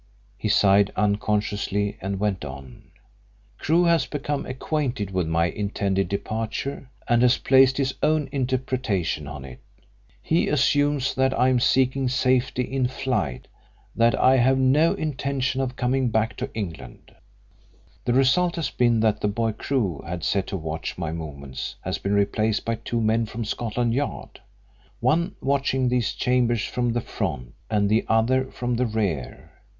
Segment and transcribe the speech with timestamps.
[0.35, 2.85] He sighed unconsciously, and went on:
[3.59, 9.45] "Crewe has become acquainted with my intended departure and has placed his own interpretation on
[9.45, 9.59] it.
[10.19, 13.47] He assumes that I am seeking safety in flight
[13.95, 17.13] that I have no intention of coming back to England.
[18.05, 21.99] The result has been that the boy Crewe had set to watch my movements has
[21.99, 24.39] been replaced by two men from Scotland Yard
[24.99, 29.51] one watching these chambers from the front, and the other from the rear."